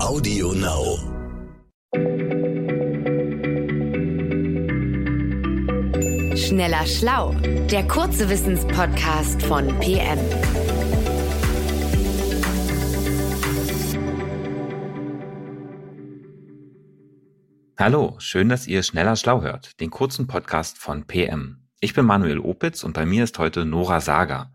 [0.00, 0.96] Audio Now.
[6.36, 7.34] Schneller Schlau,
[7.70, 10.18] der kurze Wissenspodcast von PM.
[17.76, 21.66] Hallo, schön, dass ihr Schneller Schlau hört, den kurzen Podcast von PM.
[21.80, 24.52] Ich bin Manuel Opitz und bei mir ist heute Nora Sager.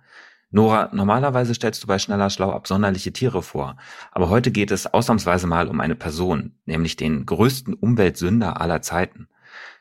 [0.54, 3.75] Nora, normalerweise stellst du bei Schneller Schlau absonderliche Tiere vor,
[4.11, 9.28] aber heute geht es ausnahmsweise mal um eine Person, nämlich den größten Umweltsünder aller Zeiten.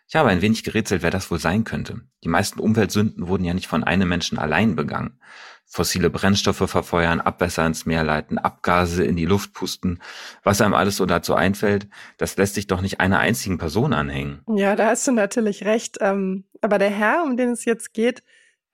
[0.08, 2.00] Ich habe ein wenig gerätselt, wer das wohl sein könnte.
[2.24, 5.20] Die meisten Umweltsünden wurden ja nicht von einem Menschen allein begangen.
[5.66, 10.00] Fossile Brennstoffe verfeuern, Abwässer ins Meer leiten, Abgase in die Luft pusten,
[10.42, 11.86] was einem alles so dazu einfällt,
[12.16, 14.40] das lässt sich doch nicht einer einzigen Person anhängen.
[14.48, 15.98] Ja, da hast du natürlich recht.
[16.00, 18.22] Ähm, aber der Herr, um den es jetzt geht,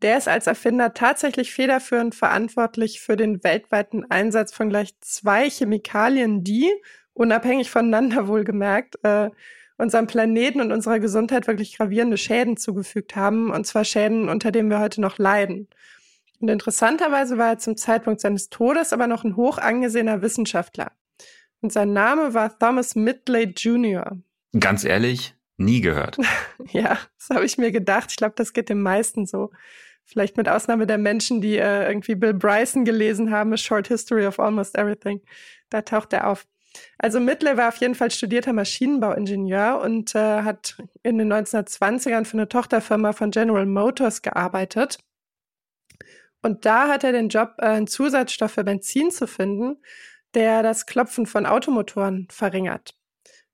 [0.03, 6.45] der ist als Erfinder tatsächlich federführend verantwortlich für den weltweiten Einsatz von gleich zwei Chemikalien,
[6.45, 6.71] die,
[7.15, 9.31] unabhängig voneinander wohlgemerkt, äh,
[9.77, 14.71] unserem Planeten und unserer Gesundheit wirklich gravierende Schäden zugefügt haben, und zwar Schäden, unter denen
[14.71, 15.69] wir heute noch leiden.
[16.41, 20.93] Und interessanterweise war er zum Zeitpunkt seines Todes aber noch ein hoch angesehener Wissenschaftler.
[21.61, 24.17] Und sein Name war Thomas Midley Jr.
[24.59, 26.19] Ganz ehrlich, nie gehört.
[26.71, 28.11] ja, das habe ich mir gedacht.
[28.11, 29.51] Ich glaube, das geht den meisten so.
[30.11, 34.27] Vielleicht mit Ausnahme der Menschen, die äh, irgendwie Bill Bryson gelesen haben, A Short History
[34.27, 35.21] of Almost Everything.
[35.69, 36.47] Da taucht er auf.
[36.97, 42.39] Also Midley war auf jeden Fall studierter Maschinenbauingenieur und äh, hat in den 1920ern für
[42.39, 44.99] eine Tochterfirma von General Motors gearbeitet.
[46.41, 49.77] Und da hat er den Job, äh, einen Zusatzstoff für Benzin zu finden,
[50.35, 52.95] der das Klopfen von Automotoren verringert.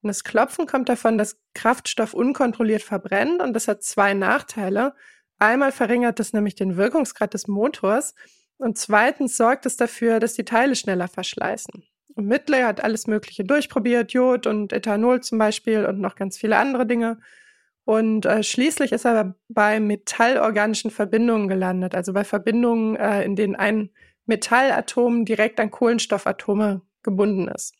[0.02, 4.94] Und das Klopfen kommt davon, dass Kraftstoff unkontrolliert verbrennt und das hat zwei Nachteile.
[5.38, 8.14] Einmal verringert es nämlich den Wirkungsgrad des Motors
[8.56, 11.84] und zweitens sorgt es dafür, dass die Teile schneller verschleißen.
[12.14, 16.56] Und Midley hat alles Mögliche durchprobiert, Jod und Ethanol zum Beispiel und noch ganz viele
[16.56, 17.18] andere Dinge.
[17.84, 23.56] Und äh, schließlich ist er bei metallorganischen Verbindungen gelandet, also bei Verbindungen, äh, in denen
[23.56, 23.90] ein
[24.26, 27.74] Metallatom direkt an Kohlenstoffatome gebunden ist.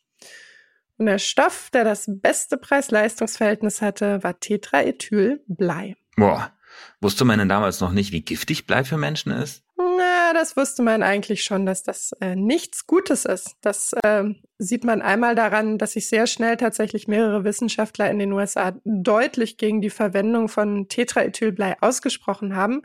[0.97, 5.95] Und der Stoff, der das beste Preis-Leistungs-Verhältnis hatte, war Tetraethylblei.
[6.15, 6.53] Boah,
[7.01, 9.63] Wusste man denn damals noch nicht, wie giftig Blei für Menschen ist?
[9.77, 13.55] Na, das wusste man eigentlich schon, dass das äh, nichts Gutes ist.
[13.61, 14.23] Das äh,
[14.57, 19.57] sieht man einmal daran, dass sich sehr schnell tatsächlich mehrere Wissenschaftler in den USA deutlich
[19.57, 22.81] gegen die Verwendung von Tetraethylblei ausgesprochen haben.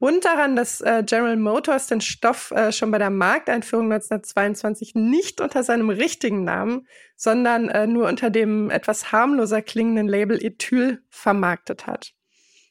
[0.00, 5.42] Und daran, dass äh, General Motors den Stoff äh, schon bei der Markteinführung 1922 nicht
[5.42, 11.86] unter seinem richtigen Namen, sondern äh, nur unter dem etwas harmloser klingenden Label Ethyl vermarktet
[11.86, 12.14] hat.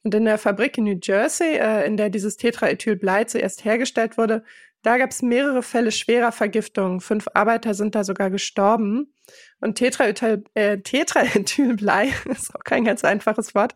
[0.03, 4.43] Und in der Fabrik in New Jersey, äh, in der dieses Tetraethylblei zuerst hergestellt wurde,
[4.81, 7.01] da gab es mehrere Fälle schwerer Vergiftung.
[7.01, 9.13] Fünf Arbeiter sind da sogar gestorben.
[9.59, 13.75] Und Tetraethyl, äh, Tetraethylblei, ist auch kein ganz einfaches Wort,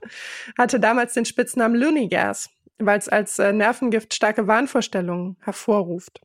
[0.57, 6.21] hatte damals den Spitznamen Looney Gas, weil es als äh, Nervengift starke Wahnvorstellungen hervorruft.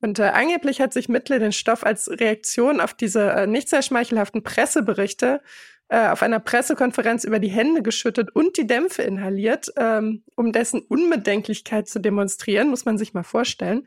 [0.00, 3.82] Und äh, angeblich hat sich Mittel den Stoff als Reaktion auf diese äh, nicht sehr
[3.82, 5.40] schmeichelhaften Presseberichte
[5.88, 10.80] äh, auf einer Pressekonferenz über die Hände geschüttet und die Dämpfe inhaliert, ähm, um dessen
[10.80, 13.86] Unbedenklichkeit zu demonstrieren, muss man sich mal vorstellen.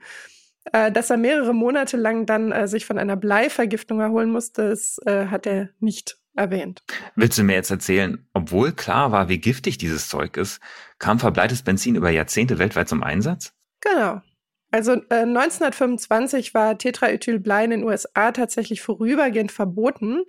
[0.72, 5.00] Äh, dass er mehrere Monate lang dann äh, sich von einer Bleivergiftung erholen musste, das
[5.06, 6.84] äh, hat er nicht erwähnt.
[7.16, 10.60] Willst du mir jetzt erzählen, obwohl klar war, wie giftig dieses Zeug ist,
[11.00, 13.54] kam verbleites Benzin über Jahrzehnte weltweit zum Einsatz?
[13.82, 14.22] Genau.
[14.70, 20.24] Also äh, 1925 war Tetraethylblei in den USA tatsächlich vorübergehend verboten.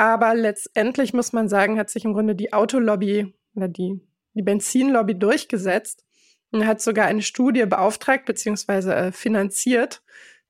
[0.00, 4.00] Aber letztendlich muss man sagen, hat sich im Grunde die Autolobby oder die,
[4.32, 6.06] die Benzinlobby durchgesetzt
[6.52, 8.92] und hat sogar eine Studie beauftragt bzw.
[8.92, 10.02] Äh, finanziert,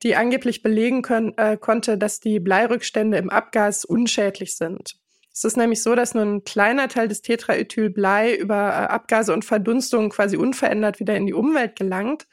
[0.05, 5.01] die angeblich belegen können, äh, konnte, dass die Bleirückstände im Abgas unschädlich sind.
[5.33, 9.45] Es ist nämlich so, dass nur ein kleiner Teil des Tetraethylblei über äh, Abgase und
[9.45, 12.29] Verdunstungen quasi unverändert wieder in die Umwelt gelangt.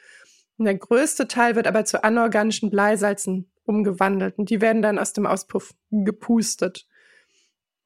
[0.56, 5.14] Und der größte Teil wird aber zu anorganischen Bleisalzen umgewandelt und die werden dann aus
[5.14, 6.86] dem Auspuff gepustet.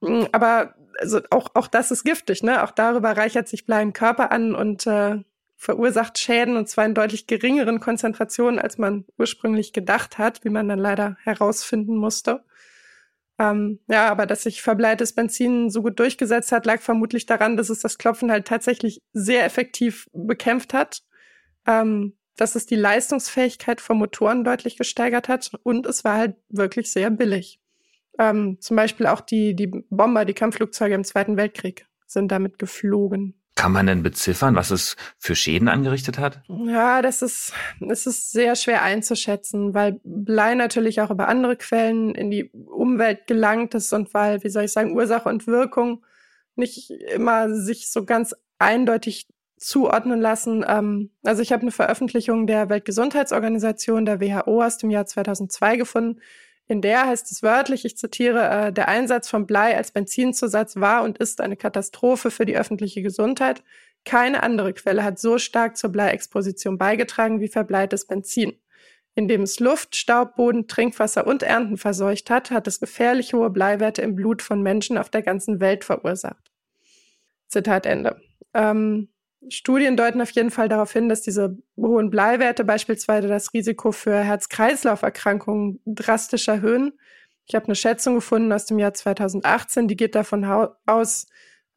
[0.02, 2.62] Hm, aber also auch, auch das ist giftig, ne?
[2.62, 5.18] Auch darüber reichert sich Blei im Körper an und äh,
[5.56, 10.68] verursacht Schäden und zwar in deutlich geringeren Konzentrationen, als man ursprünglich gedacht hat, wie man
[10.68, 12.44] dann leider herausfinden musste.
[13.38, 17.70] Ähm, ja, aber dass sich verbleites Benzin so gut durchgesetzt hat, lag vermutlich daran, dass
[17.70, 21.02] es das Klopfen halt tatsächlich sehr effektiv bekämpft hat,
[21.66, 26.92] ähm, dass es die Leistungsfähigkeit von Motoren deutlich gesteigert hat und es war halt wirklich
[26.92, 27.61] sehr billig.
[28.18, 33.34] Ähm, zum Beispiel auch die, die Bomber, die Kampfflugzeuge im Zweiten Weltkrieg sind damit geflogen.
[33.54, 36.42] Kann man denn beziffern, was es für Schäden angerichtet hat?
[36.48, 42.14] Ja, das ist, das ist sehr schwer einzuschätzen, weil Blei natürlich auch über andere Quellen
[42.14, 46.04] in die Umwelt gelangt ist und weil, wie soll ich sagen, Ursache und Wirkung
[46.56, 49.28] nicht immer sich so ganz eindeutig
[49.58, 50.64] zuordnen lassen.
[50.66, 56.20] Ähm, also ich habe eine Veröffentlichung der Weltgesundheitsorganisation, der WHO aus dem Jahr 2002 gefunden.
[56.72, 61.02] In der heißt es wörtlich, ich zitiere, äh, der Einsatz von Blei als Benzinzusatz war
[61.02, 63.62] und ist eine Katastrophe für die öffentliche Gesundheit.
[64.06, 68.58] Keine andere Quelle hat so stark zur Bleiexposition beigetragen wie verbleites Benzin.
[69.14, 74.00] Indem es Luft, Staub, Boden, Trinkwasser und Ernten verseucht hat, hat es gefährlich hohe Bleiwerte
[74.00, 76.50] im Blut von Menschen auf der ganzen Welt verursacht.
[77.48, 78.18] Zitat Ende.
[78.54, 79.11] Ähm,
[79.48, 84.16] Studien deuten auf jeden Fall darauf hin, dass diese hohen Bleiwerte beispielsweise das Risiko für
[84.16, 86.92] Herz-Kreislauf-Erkrankungen drastisch erhöhen.
[87.46, 90.44] Ich habe eine Schätzung gefunden aus dem Jahr 2018, die geht davon
[90.86, 91.26] aus,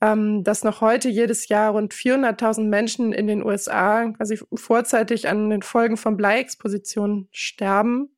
[0.02, 5.50] ähm, dass noch heute jedes Jahr rund 400.000 Menschen in den USA quasi vorzeitig an
[5.50, 8.10] den Folgen von Bleiexpositionen sterben.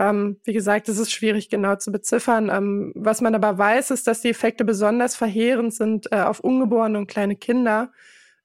[0.00, 2.50] Ähm, wie gesagt, es ist schwierig genau zu beziffern.
[2.50, 6.98] Ähm, was man aber weiß, ist, dass die Effekte besonders verheerend sind äh, auf ungeborene
[6.98, 7.92] und kleine Kinder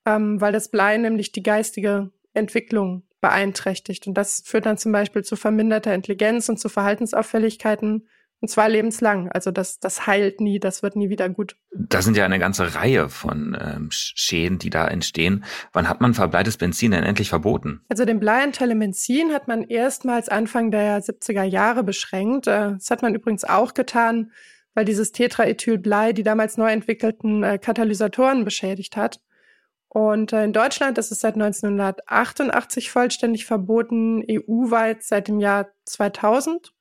[0.06, 4.06] ähm, weil das Blei nämlich die geistige Entwicklung beeinträchtigt.
[4.08, 8.08] Und das führt dann zum Beispiel zu verminderter Intelligenz und zu Verhaltensauffälligkeiten,
[8.42, 9.32] und zwar lebenslang.
[9.32, 11.56] Also das, das heilt nie, das wird nie wieder gut.
[11.72, 15.46] Das sind ja eine ganze Reihe von ähm, Schäden, die da entstehen.
[15.72, 17.80] Wann hat man verbleites Benzin denn endlich verboten?
[17.88, 22.48] Also den Bleianteil im Benzin hat man erstmals Anfang der 70er Jahre beschränkt.
[22.48, 24.32] Äh, das hat man übrigens auch getan,
[24.74, 29.22] weil dieses Tetraethylblei die damals neu entwickelten äh, Katalysatoren beschädigt hat.
[29.94, 36.74] Und äh, in Deutschland ist es seit 1988 vollständig verboten, EU-weit seit dem Jahr 2000.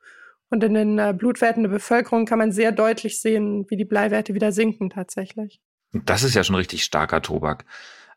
[0.48, 4.32] Und in den äh, Blutwerten der Bevölkerung kann man sehr deutlich sehen, wie die Bleiwerte
[4.32, 5.60] wieder sinken tatsächlich.
[5.92, 7.66] Das ist ja schon richtig starker Tobak.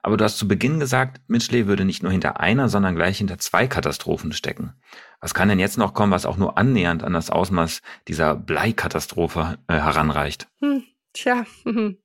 [0.01, 3.37] Aber du hast zu Beginn gesagt, Mitchley würde nicht nur hinter einer, sondern gleich hinter
[3.37, 4.73] zwei Katastrophen stecken.
[5.19, 9.57] Was kann denn jetzt noch kommen, was auch nur annähernd an das Ausmaß dieser Bleikatastrophe
[9.67, 10.47] äh, heranreicht?
[10.61, 11.45] Hm, tja,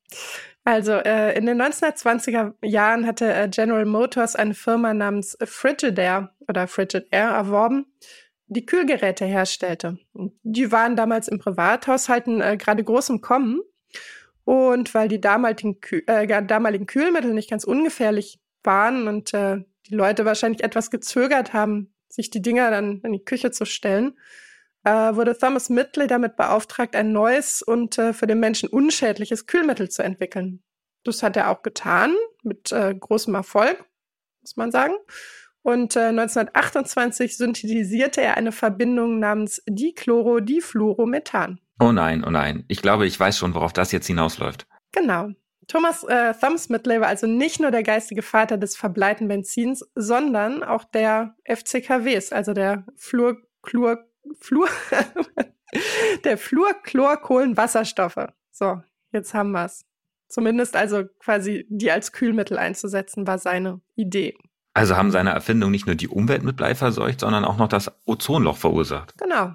[0.70, 6.68] Also äh, in den 1920er Jahren hatte äh, General Motors eine Firma namens Frigidaire oder
[6.68, 7.86] Frigidaire erworben,
[8.46, 9.98] die Kühlgeräte herstellte.
[10.44, 13.62] Die waren damals im Privathaushalten äh, gerade groß im Kommen.
[14.44, 19.94] Und weil die damaligen, Kühl äh, damaligen Kühlmittel nicht ganz ungefährlich waren und äh, die
[19.96, 24.16] Leute wahrscheinlich etwas gezögert haben, sich die Dinger dann in die Küche zu stellen,
[24.84, 29.88] äh, wurde Thomas Midley damit beauftragt, ein neues und äh, für den Menschen unschädliches Kühlmittel
[29.88, 30.62] zu entwickeln.
[31.04, 33.84] Das hat er auch getan, mit äh, großem Erfolg,
[34.42, 34.94] muss man sagen.
[35.62, 41.60] Und äh, 1928 synthetisierte er eine Verbindung namens Dichlorodifluoromethan.
[41.78, 42.64] Oh nein, oh nein.
[42.68, 44.66] Ich glaube, ich weiß schon, worauf das jetzt hinausläuft.
[44.92, 45.30] Genau.
[45.68, 50.64] Thomas äh, Thumbs Midley war also nicht nur der geistige Vater des verbleiten Benzins, sondern
[50.64, 53.36] auch der FCKWs, also der Fluor,
[54.40, 54.68] Fluor,
[56.24, 58.28] der Fluorchlorkohlenwasserstoffe.
[58.50, 58.82] So,
[59.12, 59.84] jetzt haben wir's.
[60.28, 64.36] Zumindest also quasi die als Kühlmittel einzusetzen, war seine Idee.
[64.74, 67.90] Also haben seine Erfindungen nicht nur die Umwelt mit Blei verseucht, sondern auch noch das
[68.06, 69.14] Ozonloch verursacht.
[69.18, 69.54] Genau.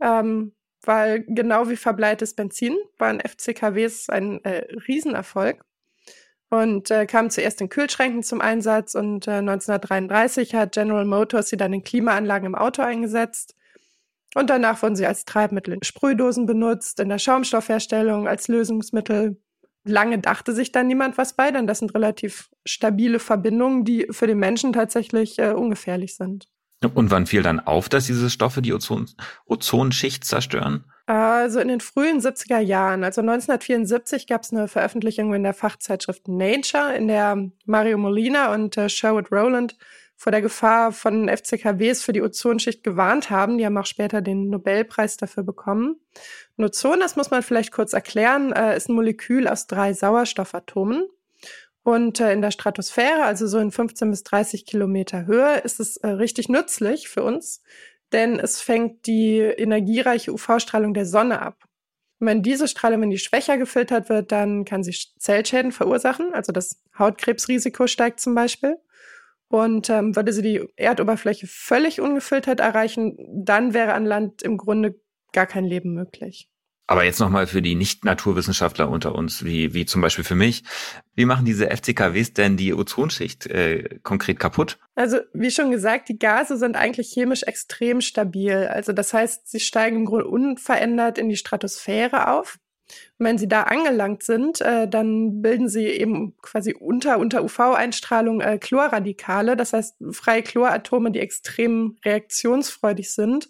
[0.00, 0.52] Ähm,
[0.82, 5.64] weil genau wie verbleites Benzin waren FCKWs ein äh, Riesenerfolg
[6.50, 11.56] und äh, kamen zuerst in Kühlschränken zum Einsatz und äh, 1933 hat General Motors sie
[11.56, 13.54] dann in Klimaanlagen im Auto eingesetzt.
[14.34, 19.40] Und danach wurden sie als Treibmittel in Sprühdosen benutzt, in der Schaumstoffherstellung, als Lösungsmittel.
[19.84, 24.26] Lange dachte sich dann niemand was bei, denn das sind relativ stabile Verbindungen, die für
[24.26, 26.48] den Menschen tatsächlich äh, ungefährlich sind.
[26.94, 29.08] Und wann fiel dann auf, dass diese Stoffe die Ozon
[29.46, 30.84] Ozonschicht zerstören?
[31.12, 36.28] Also in den frühen 70er Jahren, also 1974 gab es eine Veröffentlichung in der Fachzeitschrift
[36.28, 39.76] Nature, in der Mario Molina und äh, Sherwood Rowland
[40.14, 43.58] vor der Gefahr von FCKWs für die Ozonschicht gewarnt haben.
[43.58, 45.96] Die haben auch später den Nobelpreis dafür bekommen.
[46.56, 51.08] Und Ozon, das muss man vielleicht kurz erklären, äh, ist ein Molekül aus drei Sauerstoffatomen.
[51.82, 55.96] Und äh, in der Stratosphäre, also so in 15 bis 30 Kilometer Höhe, ist es
[55.96, 57.62] äh, richtig nützlich für uns,
[58.12, 61.64] denn es fängt die energiereiche UV-Strahlung der Sonne ab.
[62.18, 66.52] Und wenn diese Strahlung, wenn die schwächer gefiltert wird, dann kann sie Zellschäden verursachen, also
[66.52, 68.76] das Hautkrebsrisiko steigt zum Beispiel.
[69.48, 75.00] Und ähm, würde sie die Erdoberfläche völlig ungefiltert erreichen, dann wäre an Land im Grunde
[75.32, 76.48] gar kein Leben möglich.
[76.90, 80.64] Aber jetzt nochmal für die Nicht-Naturwissenschaftler unter uns, wie, wie zum Beispiel für mich.
[81.14, 84.76] Wie machen diese FCKWs denn die Ozonschicht äh, konkret kaputt?
[84.96, 88.66] Also, wie schon gesagt, die Gase sind eigentlich chemisch extrem stabil.
[88.66, 92.58] Also, das heißt, sie steigen im Grunde unverändert in die Stratosphäre auf.
[93.20, 98.40] Und wenn sie da angelangt sind, äh, dann bilden sie eben quasi unter, unter UV-Einstrahlung
[98.40, 103.48] äh, Chlorradikale, das heißt freie Chloratome, die extrem reaktionsfreudig sind.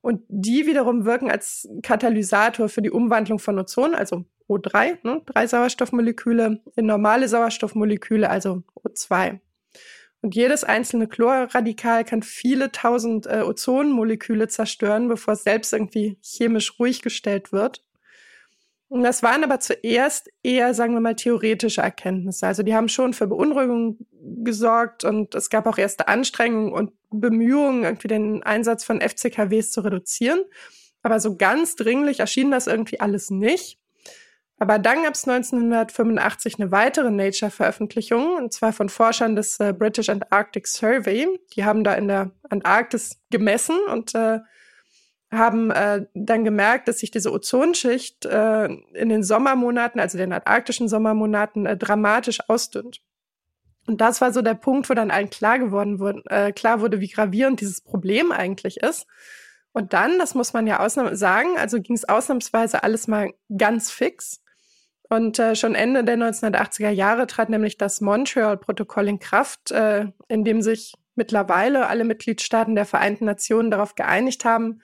[0.00, 5.46] Und die wiederum wirken als Katalysator für die Umwandlung von Ozon, also O3, ne, drei
[5.46, 9.40] Sauerstoffmoleküle, in normale Sauerstoffmoleküle, also O2.
[10.20, 16.78] Und jedes einzelne Chlorradikal kann viele tausend äh, Ozonmoleküle zerstören, bevor es selbst irgendwie chemisch
[16.78, 17.84] ruhig gestellt wird.
[18.88, 22.46] Und das waren aber zuerst eher, sagen wir mal, theoretische Erkenntnisse.
[22.46, 23.98] Also die haben schon für Beunruhigung
[24.42, 29.82] gesorgt und es gab auch erste Anstrengungen und Bemühungen, irgendwie den Einsatz von FCKWs zu
[29.82, 30.40] reduzieren.
[31.02, 33.78] Aber so ganz dringlich erschien das irgendwie alles nicht.
[34.58, 40.08] Aber dann gab es 1985 eine weitere Nature-Veröffentlichung, und zwar von Forschern des äh, British
[40.08, 41.28] Antarctic Survey.
[41.54, 44.40] Die haben da in der Antarktis gemessen und äh,
[45.30, 50.88] haben äh, dann gemerkt, dass sich diese Ozonschicht äh, in den Sommermonaten, also den antarktischen
[50.88, 53.02] Sommermonaten, äh, dramatisch ausdünnt.
[53.86, 57.00] Und das war so der Punkt, wo dann allen klar geworden wurde, äh, klar wurde,
[57.00, 59.06] wie gravierend dieses Problem eigentlich ist.
[59.72, 63.90] Und dann, das muss man ja ausnahms sagen, also ging es ausnahmsweise alles mal ganz
[63.90, 64.42] fix.
[65.10, 70.44] Und äh, schon Ende der 1980er Jahre trat nämlich das Montreal-Protokoll in Kraft, äh, in
[70.44, 74.80] dem sich mittlerweile alle Mitgliedstaaten der Vereinten Nationen darauf geeinigt haben,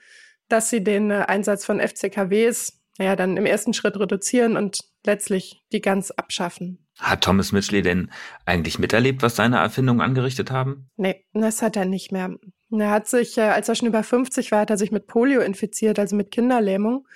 [0.49, 5.63] dass sie den äh, Einsatz von FCKWs ja dann im ersten Schritt reduzieren und letztlich
[5.71, 6.85] die ganz abschaffen.
[6.99, 8.09] Hat Thomas Mitchell denn
[8.45, 10.89] eigentlich miterlebt, was seine Erfindungen angerichtet haben?
[10.95, 12.35] Nee, das hat er nicht mehr.
[12.71, 15.41] Er hat sich, äh, als er schon über 50 war, hat er sich mit Polio
[15.41, 17.07] infiziert, also mit Kinderlähmung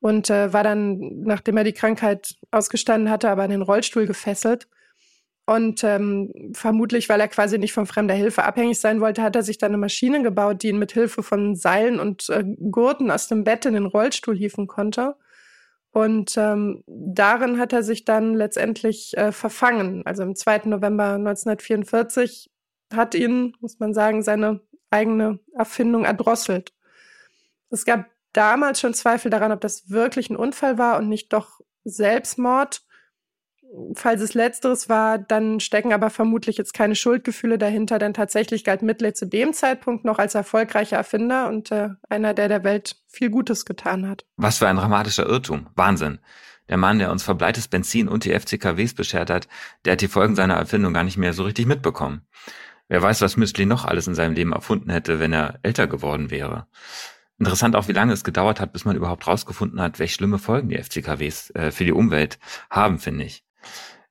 [0.00, 4.68] und äh, war dann, nachdem er die Krankheit ausgestanden hatte, aber in den Rollstuhl gefesselt.
[5.48, 9.42] Und ähm, vermutlich, weil er quasi nicht von fremder Hilfe abhängig sein wollte, hat er
[9.42, 13.28] sich dann eine Maschine gebaut, die ihn mit Hilfe von Seilen und äh, Gurten aus
[13.28, 15.16] dem Bett in den Rollstuhl hieven konnte.
[15.90, 20.02] Und ähm, darin hat er sich dann letztendlich äh, verfangen.
[20.04, 20.66] Also im 2.
[20.66, 22.50] November 1944
[22.92, 26.74] hat ihn, muss man sagen, seine eigene Erfindung erdrosselt.
[27.70, 31.62] Es gab damals schon Zweifel daran, ob das wirklich ein Unfall war und nicht doch
[31.84, 32.82] Selbstmord.
[33.94, 38.82] Falls es letzteres war, dann stecken aber vermutlich jetzt keine Schuldgefühle dahinter, denn tatsächlich galt
[38.82, 43.28] Midley zu dem Zeitpunkt noch als erfolgreicher Erfinder und äh, einer, der der Welt viel
[43.28, 44.24] Gutes getan hat.
[44.36, 45.68] Was für ein dramatischer Irrtum.
[45.74, 46.18] Wahnsinn.
[46.68, 49.48] Der Mann, der uns verbleites Benzin und die FCKWs beschert hat,
[49.84, 52.22] der hat die Folgen seiner Erfindung gar nicht mehr so richtig mitbekommen.
[52.88, 56.30] Wer weiß, was Müsli noch alles in seinem Leben erfunden hätte, wenn er älter geworden
[56.30, 56.66] wäre.
[57.38, 60.70] Interessant auch, wie lange es gedauert hat, bis man überhaupt rausgefunden hat, welche schlimme Folgen
[60.70, 62.38] die FCKWs äh, für die Umwelt
[62.70, 63.44] haben, finde ich.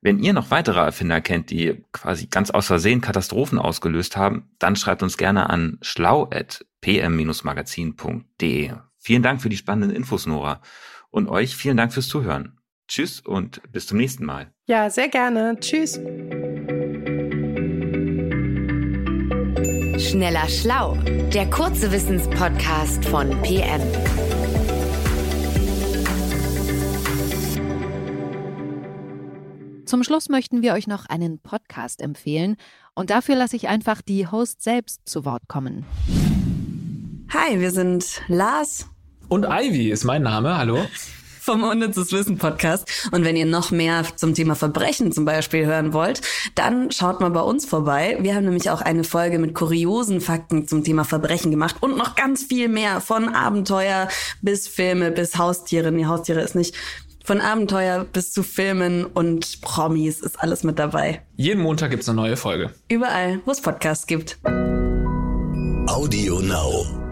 [0.02, 4.76] Wenn ihr noch weitere Erfinder kennt, die quasi ganz aus Versehen Katastrophen ausgelöst haben, dann
[4.76, 8.74] schreibt uns gerne an schlau.pm-magazin.de.
[9.00, 10.62] Vielen Dank für die spannenden Infos, Nora.
[11.10, 12.60] Und euch vielen Dank fürs Zuhören.
[12.88, 14.52] Tschüss und bis zum nächsten Mal.
[14.66, 15.58] Ja, sehr gerne.
[15.60, 16.00] Tschüss.
[20.00, 20.96] Schneller Schlau,
[21.34, 23.82] der kurze Wissenspodcast von PM.
[29.88, 32.58] Zum Schluss möchten wir euch noch einen Podcast empfehlen
[32.94, 35.86] und dafür lasse ich einfach die Host selbst zu Wort kommen.
[37.30, 38.88] Hi, wir sind Lars.
[39.30, 40.58] Und Ivy ist mein Name.
[40.58, 40.86] Hallo
[41.40, 43.10] vom Unnützes Wissen Podcast.
[43.14, 46.20] Und wenn ihr noch mehr zum Thema Verbrechen zum Beispiel hören wollt,
[46.56, 48.18] dann schaut mal bei uns vorbei.
[48.20, 52.16] Wir haben nämlich auch eine Folge mit kuriosen Fakten zum Thema Verbrechen gemacht und noch
[52.16, 54.10] ganz viel mehr von Abenteuer
[54.42, 55.94] bis Filme bis Haustiere.
[55.94, 56.76] Nee, Haustiere ist nicht.
[57.28, 61.24] Von Abenteuer bis zu Filmen und Promis ist alles mit dabei.
[61.36, 62.72] Jeden Montag gibt's eine neue Folge.
[62.88, 64.40] Überall, wo es Podcasts gibt.
[65.88, 67.07] Audio Now.